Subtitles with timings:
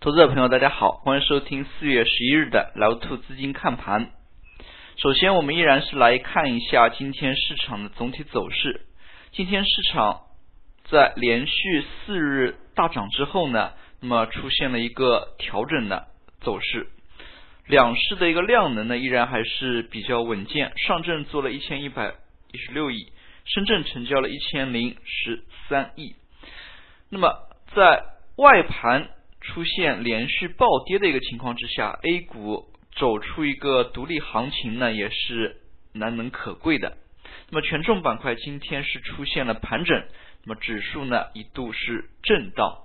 [0.00, 4.12] 投资者朋友，大家好，欢迎收听四月十一日的老兔资金看盘。
[4.96, 8.82] 首先，我们依然是来看一下今天市场的总体走势。
[9.32, 10.20] 今天市场
[10.84, 16.06] 在连续四日大涨之后呢，那么出现了一个调整的
[16.42, 16.86] 走势。
[17.66, 20.72] 两市的一个量能呢，依然还是比较稳健。
[20.76, 22.14] 上证做了一千一百
[22.52, 23.12] 一十六亿，
[23.44, 26.14] 深圳成交了一千零十三亿。
[27.10, 27.34] 那么
[27.74, 28.04] 在
[28.36, 29.10] 外盘
[29.48, 32.66] 出现连续暴跌的一个情况之下，A 股
[32.96, 35.56] 走出一个独立行情呢，也是
[35.94, 36.98] 难能可贵的。
[37.50, 40.04] 那么权重板块今天是出现了盘整，
[40.44, 42.78] 那么指数呢一度是震荡。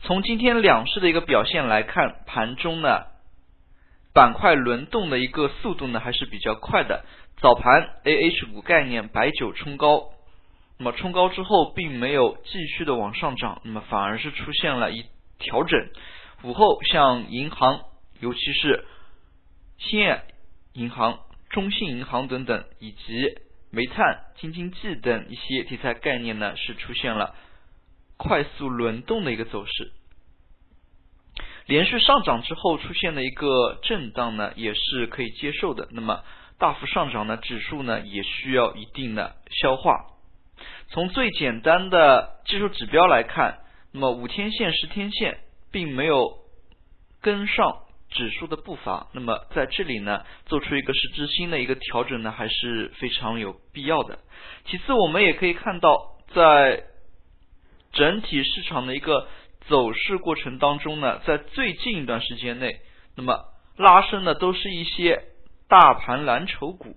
[0.00, 3.06] 从今天两市的一个表现来看，盘中呢
[4.12, 7.04] 板块轮动的一个速度呢还是比较快的。
[7.38, 10.10] 早盘 A H 股概念白酒冲高。
[10.78, 15.04] 那么冲高之后，并没有继续的往上涨，那么反而是出现了一
[15.38, 15.90] 调整。
[16.44, 17.80] 午后，像银行，
[18.20, 18.84] 尤其是
[19.78, 20.22] 兴业
[20.74, 21.18] 银行、
[21.50, 23.38] 中信银行等等，以及
[23.72, 27.34] 煤炭、京津冀等一些题材概念呢，是出现了
[28.16, 29.92] 快速轮动的一个走势。
[31.66, 35.88] 连续上涨之后出现的一个震荡呢，也是可以接受的。
[35.90, 36.22] 那么
[36.56, 40.06] 大幅上涨呢，指数呢也需要一定的消化。
[40.90, 43.58] 从最简单的技术指标来看，
[43.92, 45.38] 那么五天线、十天线
[45.70, 46.38] 并没有
[47.20, 54.18] 跟上指数的步伐，那么在这里呢，做出一个实质性的一个调整呢，还是非常有必要的。
[54.64, 56.84] 其次，我们也可以看到，在
[57.92, 59.28] 整体市场的一个
[59.66, 62.80] 走势过程当中呢，在最近一段时间内，
[63.14, 63.44] 那么
[63.76, 65.24] 拉升的都是一些
[65.68, 66.96] 大盘蓝筹股。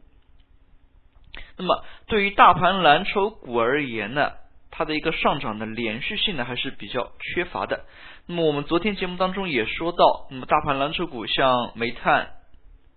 [1.62, 4.32] 那么，对于大盘蓝筹股而言呢，
[4.72, 7.86] 它的一个上涨的连续性呢还是比较缺乏的。
[8.26, 12.32] 那么我们昨天节目当中也说到，那么大盘蓝筹股像煤炭、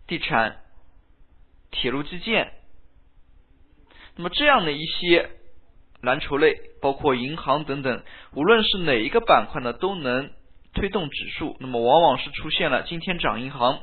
[0.06, 0.56] 地产、
[1.70, 2.52] 铁路基建，
[4.16, 5.28] 那么这样的一些
[6.00, 8.02] 蓝筹类，包括银行等等，
[8.32, 10.30] 无论是哪一个板块呢，都能
[10.72, 11.54] 推动指数。
[11.60, 13.80] 那么往往是出现了今天涨银行，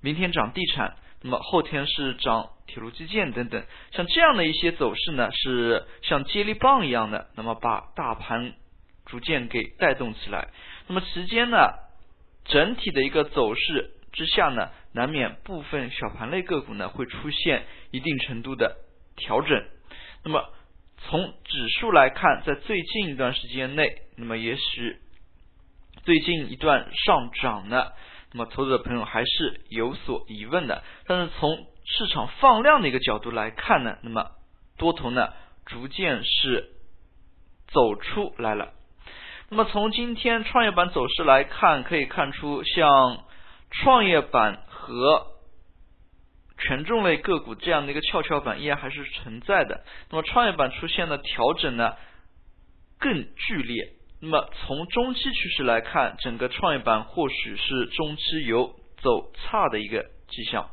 [0.00, 0.94] 明天涨地产。
[1.26, 8.52] 那么后天是涨铁路基建等等，像这样的一些走势呢，是像接力棒一样的，那么把大盘
[9.06, 10.50] 逐渐给带动起来。
[10.86, 11.72] 那么时间呢，
[12.44, 18.76] 整体的一个走势之下呢，难免部分小盘类个股呢会出现一定程度的
[19.16, 19.64] 调整。
[20.22, 20.48] 那么
[20.98, 24.96] 从指数来看，在最近一段时间内，那么也许
[26.04, 27.90] 最近一段上涨呢。
[28.36, 30.84] 那么，投资者朋友还是有所疑问的。
[31.06, 34.30] 但是从市场放量的一个角度来看呢，那么
[34.76, 35.32] 多头呢
[35.64, 36.68] 逐渐是
[37.66, 38.74] 走出来了。
[39.48, 43.24] 那么从今天创业板走势来看，可以看出像
[43.70, 45.28] 创业板和
[46.58, 49.82] 权重类个股这样的一个跷跷板依然还是存在的。
[50.10, 51.96] 那么创业板出现的调整呢
[52.98, 53.95] 更剧烈。
[54.28, 60.68] 那么从中期趋势来看，整个创业板或许是中期有走差的一个迹象。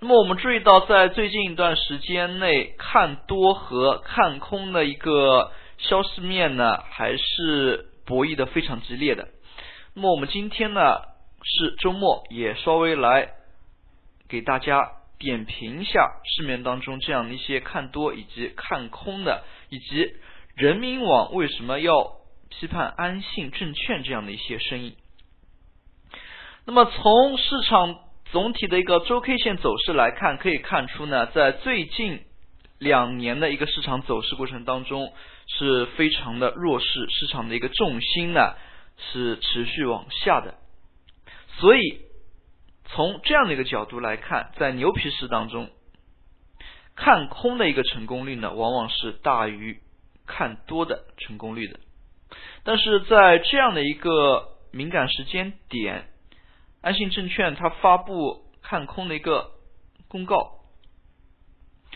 [0.00, 9.28] 那么我们注意到，在最近一段时间内，看多和看空的一个消息面呢，还是博弈的非常激烈的。
[9.92, 10.96] 那么我们今天呢
[11.42, 13.34] 是周末，也稍微来
[14.30, 20.10] 给大家点评一下市面当中这样的一些看多以及看空的，以及。
[20.54, 22.18] 人民网为什么要
[22.50, 24.94] 批判安信证券这样的一些声音？
[26.66, 32.20] 那么从市场总体的一个周 K 线走势来看，可以看出呢，在最近
[32.78, 35.14] 两年的一个市场走势过程当中
[35.46, 38.54] 是非常的弱势，市场的一个重心呢
[38.98, 40.54] 是持续往下的。
[41.58, 41.80] 所以
[42.84, 45.70] 从这样的一个角度来看，在牛皮市当中，
[46.94, 49.80] 看空的一个成功率呢，往往是大于。
[50.34, 51.78] 看多的成功率的，
[52.64, 56.08] 但是在这样的一个敏感时间点，
[56.80, 59.50] 安信证券它发布看空的一个
[60.08, 60.60] 公告，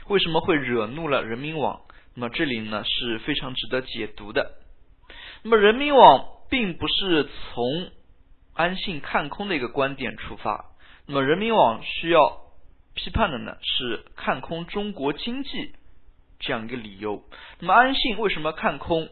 [0.08, 1.80] 为什么会惹怒了人民网？
[2.14, 4.58] 那么这里呢是非常值得解读的。
[5.42, 7.90] 那么人民网并不是从
[8.52, 10.66] 安信看空的一个观点出发，
[11.06, 12.42] 那么人民网需要
[12.94, 15.74] 批判的呢是看空中国经济。
[16.38, 17.22] 这样一个理由，
[17.60, 19.08] 那么安信为什么看空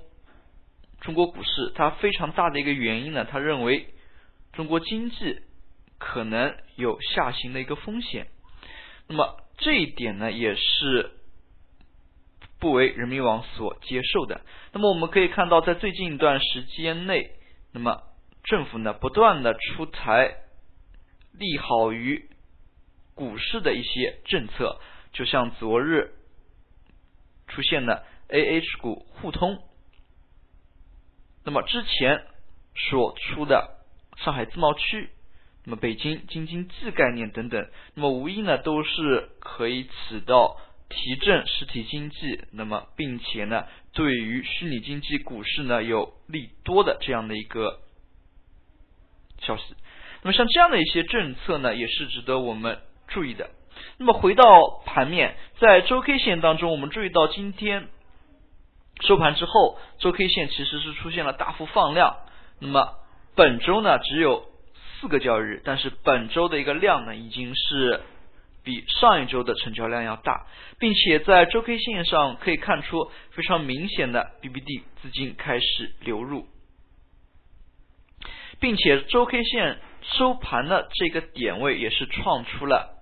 [1.01, 1.73] 中国股市？
[1.75, 3.25] 它非常大的一个原因呢？
[3.25, 3.89] 他认为
[4.53, 5.41] 中国经济
[5.99, 8.29] 可能有下行的一个风险。
[9.07, 11.11] 那么这一点呢，也是
[12.59, 14.41] 不为人民网所接受的。
[14.73, 17.33] 那么我们可以看到，在最近一段时间内，
[17.73, 18.03] 那么
[18.43, 20.35] 政府呢不断的出台
[21.33, 22.29] 利好于
[23.15, 24.81] 股市的一些政策，
[25.13, 26.15] 就像昨日
[27.55, 29.63] 出现了 A H 股互通，
[31.45, 32.25] 那么之前
[32.75, 33.79] 所出的
[34.17, 35.11] 上海自贸区。
[35.67, 40.61] 那么北京京津冀概念等等，那么无疑呢都是可以起到
[40.91, 47.81] 提振实体经济，那么并且呢对于虚拟经济股市呢有利多的这样的一个
[49.41, 49.63] 消息。
[50.23, 53.49] 那么像这样的一些政策呢也是值得我们注意的。
[53.99, 57.89] 那么回到盘面，在周 K 线当中，我们注意到今天
[59.01, 62.17] 收盘之后，周 K 线其实是出现了大幅放量。
[62.61, 62.95] 那么
[63.35, 64.53] 本周呢只有。
[65.01, 68.01] 四个交易日，但是本周的一个量呢，已经是
[68.63, 70.47] 比上一周的成交量要大，
[70.79, 76.47] 并且在周 K 线上可以看出非常明显的 BBD 资金开始流入，
[78.61, 82.94] 并且周 K 线收盘的这个点位也是创出了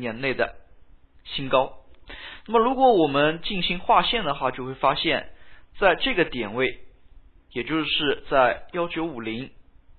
[0.00, 0.56] 年内的
[1.24, 1.84] 新高。
[2.46, 5.30] 那么如果我们进行划线的话，就会发现
[5.78, 6.80] 在这个点位，
[7.52, 9.52] 也就是在幺九五零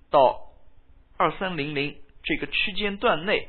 [0.10, 0.50] 到。
[1.18, 3.48] 二三零零这个区间段内，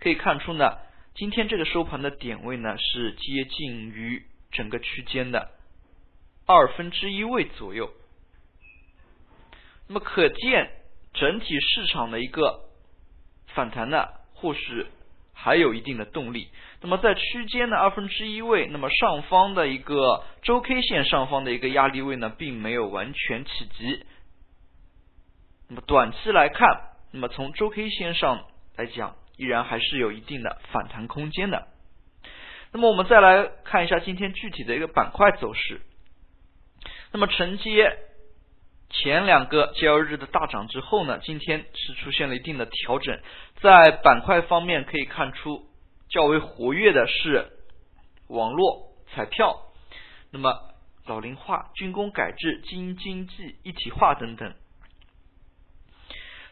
[0.00, 0.78] 可以看出呢，
[1.14, 5.52] 今天这个收盘的点位呢是接近于整个区间的
[6.46, 7.92] 二分之一位左右。
[9.86, 10.68] 那么可见
[11.14, 12.64] 整体市场的一个
[13.54, 14.86] 反弹呢，或许
[15.38, 16.48] 还有一定的动力。
[16.80, 24.04] 那么在区间的二分之一位，那么上方的一个周 K 线上方的一个压力位呢，并没有完全企及。
[25.68, 26.90] 那么短期来看。
[27.12, 28.44] 那么从周 K 线上
[28.76, 31.68] 来讲，依然还是有一定的反弹空间的。
[32.72, 35.80] 那么我们再来看一下今天具体的一个板块走势。
[37.12, 37.96] 那么承接
[38.88, 43.20] 前两个交易日的大涨之后呢，今天是出现了一定的调整。
[43.60, 45.66] 在板块方面可以看出
[46.08, 47.50] 较为活跃的是
[48.28, 49.56] 网络、彩票，
[50.30, 50.52] 那么
[51.06, 54.54] 老龄化、军工改制、基经济一体化等等。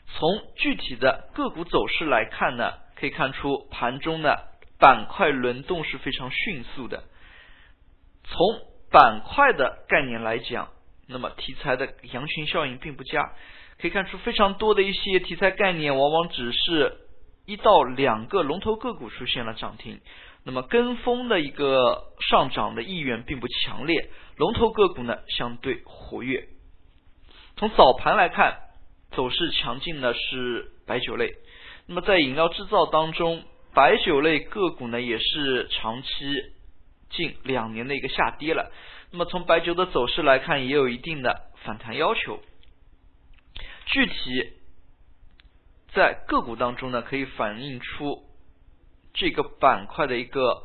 [0.07, 4.37] 从具体的个股走势来看呢，可以看出盘中呢
[4.79, 7.05] 板块轮动是非常迅速的。
[8.25, 8.39] 从
[8.91, 10.69] 板块的概念来讲，
[11.09, 13.33] 那么题材的羊群效应并不佳，
[13.81, 16.97] 可以看出非常多的一些题材概念，往往只是
[17.47, 20.01] 一到两个龙头个股出现了涨停，
[20.45, 26.49] 那么跟风的一个上涨的意愿并不强烈，龙头个股呢相对活跃。
[27.57, 28.61] 从早盘来看。
[29.15, 31.35] 走势强劲的是白酒类，
[31.87, 36.09] 那么在饮料制造当中，白酒类个股呢也是长期
[37.17, 38.71] 近两年的一个下跌了。
[39.11, 42.41] 那么从白酒的走势来看，也有一定的反弹要求。
[43.87, 44.53] 具体
[45.93, 48.25] 在个股当中呢，可以反映出
[49.13, 50.65] 这个板块的一个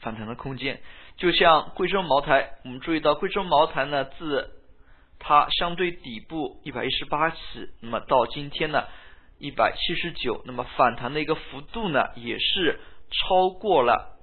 [0.00, 0.80] 反弹的空间。
[1.16, 4.50] 就像贵州茅台，我们注意到贵州茅台呢自
[5.18, 7.38] 它相对底部一百一十八起，
[7.80, 8.84] 那么到今天呢
[9.38, 14.17] 一百七十九，那么反弹的一个幅度呢也是超过了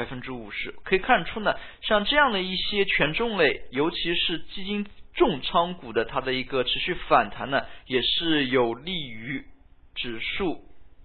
[0.00, 0.74] 百分之五十。
[0.82, 9.44] 可以看出呢，像这样的一些权重类，尤其是基金重仓股的，它的一个持续反弹呢，也是有利于
[9.94, 10.62] 指数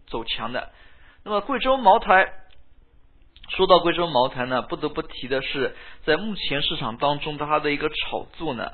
[0.08, 0.72] 走强的。
[1.26, 2.32] 那么贵州茅台，
[3.50, 5.76] 说到贵州茅台呢，不得不提的是，
[6.06, 8.72] 在目前市场当中它的一个炒作呢。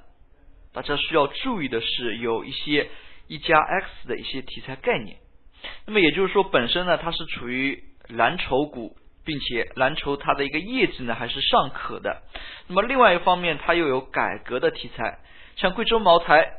[0.71, 2.91] 大家需要注意的是，有一些
[3.27, 5.17] 一加 X 的一些题材概念。
[5.87, 12.21] 那么也就是说，本身呢它是处于蓝筹股，并且蓝筹它的一个业绩呢还是尚可的。
[12.67, 15.19] 那么另外一方面，它又有改革的题材，
[15.55, 16.51] 像贵州茅台，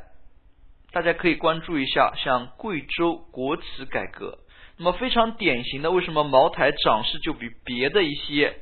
[0.91, 4.39] 大家可以关注一下，像贵州国企改革。
[4.77, 8.59] 那么非常典型的，为什么茅台涨势就比别的一些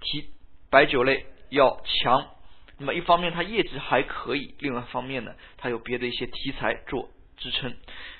[0.00, 0.30] 题
[0.70, 2.28] 白酒类要强？
[2.78, 7.08] 那么一方面它业绩还可以，另外一方面呢，它有别的一些题材做
[7.40, 7.74] 支撑。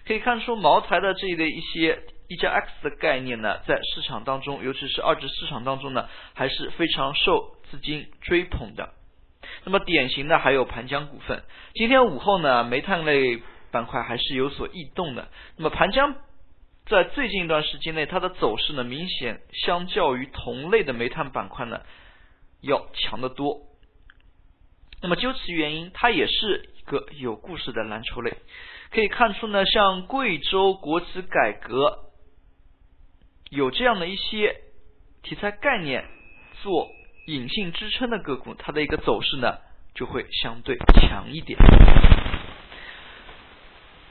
[0.07, 8.95] 可以看出茅台的这一类一些一加 X 的概念呢，在市场当中，尤其是二级市场当中呢，还是非常受资金追捧的。
[9.65, 11.43] 那么典型的还有盘江股份。
[11.75, 15.29] 今天午后呢，煤炭类板块还是有所异动的。
[15.57, 16.15] 那么盘江
[16.87, 21.83] 在最近一段时间内，它的走势呢，明显相较于同类的煤炭板块呢，
[22.61, 23.62] 要强得多。
[25.03, 28.37] 那么究其原因，它也是一个有故事的蓝筹类。
[28.90, 32.11] 可以看出呢，像贵州国企改革
[33.50, 34.56] 有这样的一些
[35.23, 36.04] 题材概念
[36.62, 36.88] 做
[37.26, 39.59] 隐性支撑的个股，它的一个走势呢
[39.94, 41.59] 就会相对强一点。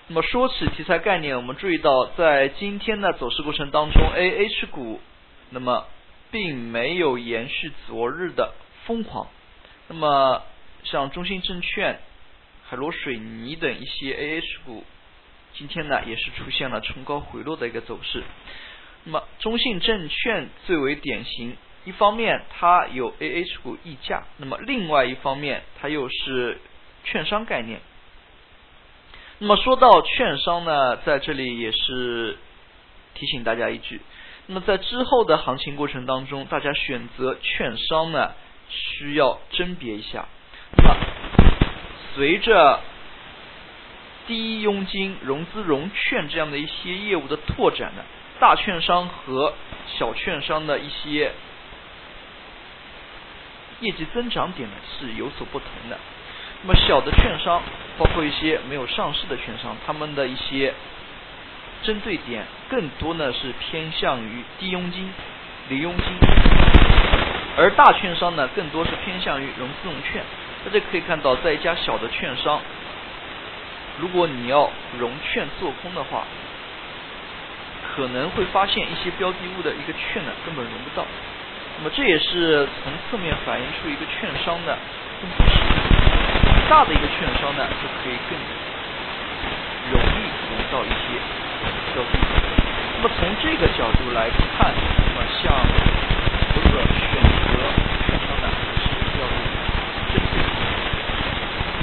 [0.08, 5.00] 那么说起题材概念，我们注意到在今天的走势过程当中，A H 股
[5.50, 5.86] 那么
[6.32, 8.54] 并没有延续昨日的
[8.86, 9.28] 疯狂。
[9.88, 10.42] 那么
[10.84, 12.00] 像中信证券、
[12.70, 14.84] 海螺水泥等一些 A H 股，
[15.56, 18.22] 今天呢也是出现了冲高回落的一个走势。
[19.06, 26.60] 那么中信证券最为典型，一方面它有 A H 股溢价，那么另外一方面它又是
[27.06, 27.80] 券商概念。
[29.40, 32.38] 那么说到券商呢，在这里也是
[33.16, 34.00] 提醒大家一句，
[34.46, 38.36] 那么在之后的行情过程当中，大家选择券商呢，
[38.70, 40.28] 需要甄别一下。
[40.78, 40.96] 那么
[42.20, 42.82] 随着
[44.28, 48.04] 低佣金融资融券这样的一些业务的拓展呢，
[48.42, 49.54] 大券商和
[49.88, 51.32] 小券商的一些
[53.80, 55.98] 业绩增长点呢是有所不同的。
[56.64, 57.62] 那么小的券商，
[57.98, 60.74] 包括一些没有上市的券商，他们的一些
[61.84, 65.10] 针对点更多呢是偏向于低佣金、
[65.70, 66.06] 零佣金，
[67.56, 70.22] 而大券商呢更多是偏向于融资融券。
[70.66, 72.60] 大家可以看到，在一家小的券商，
[73.98, 76.24] 如果你要融券做空的话，
[77.96, 81.06] 可能会发现一些标的物的一个券呢根本融不到。
[81.80, 84.78] 那么这也是从侧面反映出一个券商的
[85.22, 85.64] 分布式。
[86.70, 88.36] 大的一个券商呢，就可以更
[89.92, 91.18] 容易融到一些
[91.96, 92.20] 标的。
[93.02, 95.56] 那么从这个角度来看，那么像
[96.54, 97.64] 投资者选择
[98.06, 98.46] 券商呢，
[98.84, 99.49] 是比较。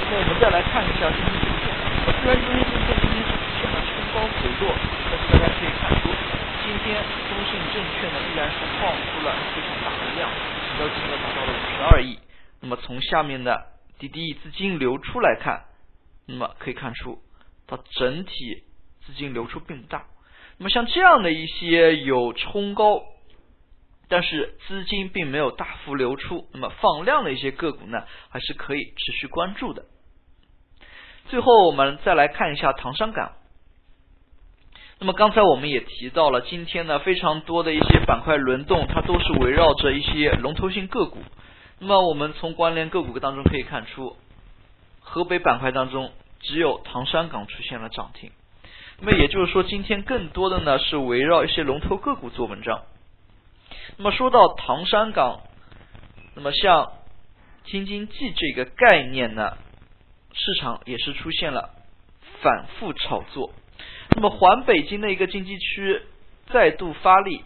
[0.09, 1.71] 那我们再来看一下中信证券。
[2.21, 4.71] 虽然中信证券今天是出现了冲高回落，
[5.09, 6.07] 但是大家可以看出，
[6.63, 10.29] 今天中信证券呢依然是放出了非常大的量，
[10.67, 12.19] 成交金额达到了五十二亿。
[12.61, 13.77] 那么从下面的。
[13.99, 15.63] 滴滴资金流出来看，
[16.27, 17.17] 那么可以看出
[17.65, 18.63] 它整体
[19.03, 20.05] 资金流出并不大。
[20.59, 23.01] 那么像这样的一些有冲高，
[24.07, 29.83] 但是资金并没有大幅流出，那么放量的一些个股呢，还是可以持续关注的。
[31.29, 33.33] 最后我们再来看一下唐山港。
[34.99, 41.19] 那么刚才我们也提到了，今天呢非常多的一些板块轮动，它都是围绕着一些龙头性个股。
[41.79, 44.15] 那么我们从关联个股当中可以看出，
[45.01, 48.31] 河北板块当中只有唐山港出现了涨停。
[48.99, 52.81] 那么也就是说，今天更多的呢是围绕一些龙头个股做文章。
[53.97, 55.41] 那么说到唐山港，
[56.33, 56.93] 那么像
[57.65, 59.57] 京津冀这个概念呢，
[60.37, 61.73] 市场也是出现了
[62.41, 63.53] 反复炒作。
[64.15, 66.01] 那么环北京的一个经济区
[66.51, 67.43] 再度发力。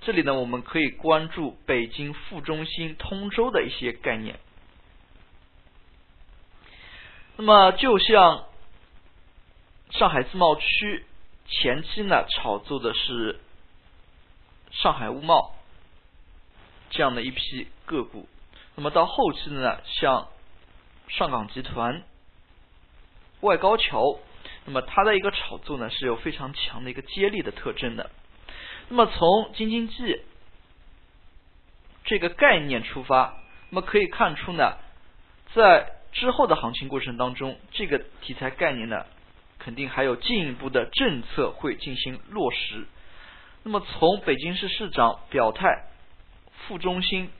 [0.00, 4.40] 这里呢，我们可以关注北京副中心通州的一些概念。
[7.36, 8.46] 那么，就像
[9.90, 11.04] 上海自贸区
[11.46, 13.38] 前期呢，炒作的是
[14.72, 15.54] 上海物贸
[16.90, 18.28] 这样的一批个股。
[18.74, 20.28] 那么到后期呢，像
[21.08, 22.02] 上港集团、
[23.42, 24.18] 外高桥，
[24.64, 28.10] 那么它的一个炒作呢，是有非常强的一个接力的特征的。
[28.88, 30.22] 那么从京津冀
[32.04, 33.34] 这个概念出发，
[33.70, 34.76] 那么可以看出呢，
[35.54, 39.06] 在之后的行情过程当中，这个题材概念呢，
[39.58, 42.86] 肯定还有进一步的政策会进行落实。
[43.62, 45.84] 那么从北京市市长表态
[46.66, 47.30] 副中心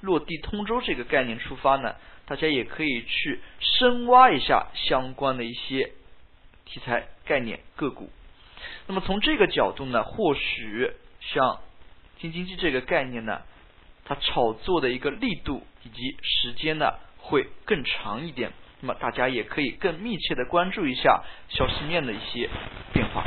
[0.00, 1.94] 落地通州这个概念出发呢，
[2.26, 5.92] 大家也可以去深挖一下相关的一些
[6.64, 8.10] 题材概念个股。
[8.86, 11.60] 那么从这个角度呢，或许像
[12.20, 13.42] 京津冀这个概念呢，
[14.04, 18.52] 它炒作的一个力度以及时间呢会更长一点。
[18.80, 22.48] 那么大家也可以更密切的关注一下消息面的一些
[22.92, 23.24] 变化。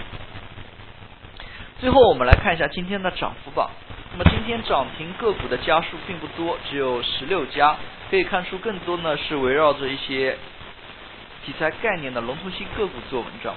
[1.79, 3.71] 最后我们来看一下今天的涨幅榜。
[4.17, 7.77] 那么今天涨停个股的家数并不多，只有十六家。
[8.09, 10.37] 可以看出更多呢是围绕着一些
[11.45, 13.53] 题材概念的龙头性个股做文章。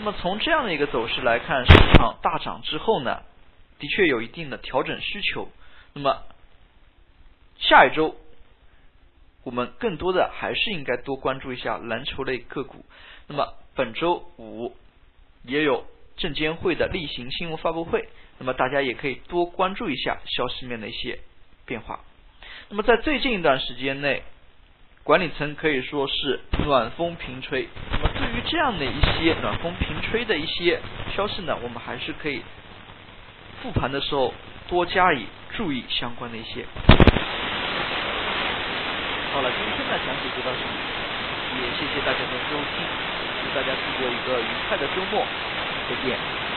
[0.00, 3.22] 那么从这样的一个走势来看，市场大涨之后呢，
[3.78, 5.48] 的确有一定的调整需求。
[5.92, 6.24] 那么
[7.60, 8.16] 下一周，
[9.44, 12.84] 我们更多的还是应该多关注一下蓝筹类个股。
[13.28, 14.74] 那么本周五
[15.44, 15.84] 也有
[16.16, 18.08] 证监会的例行新闻发布会，
[18.38, 21.18] 那么大家也可以多关注一下消息面的一些
[21.66, 22.00] 变化。
[22.68, 24.22] 那么在最近一段时间内，
[25.02, 27.68] 管理层可以说是暖风频吹。
[27.90, 30.80] 那么对于这样的一些暖风频吹的一些
[31.16, 32.42] 消息呢，我们还是可以
[33.62, 34.34] 复盘的时候
[34.68, 35.26] 多加以
[35.56, 36.64] 注意相关的一些。
[39.32, 42.84] 好了，今天的讲解就到这里，也谢谢大家的收听，
[43.42, 45.24] 祝大家度过一个愉快的周末，
[45.88, 46.47] 再见。